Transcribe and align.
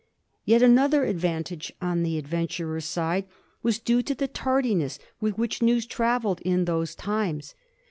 Yet 0.45 0.63
anotner 0.63 1.07
advantage 1.07 1.71
on 1.79 2.01
the 2.01 2.17
advent 2.17 2.49
urer's 2.53 2.85
side 2.85 3.27
was 3.61 3.77
due 3.77 4.01
to 4.01 4.15
the 4.15 4.27
tardiness 4.27 4.97
with 5.19 5.37
which 5.37 5.61
news 5.61 5.85
trav 5.85 6.23
elled 6.23 6.41
in 6.41 6.65
those 6.65 6.95
times. 6.95 7.53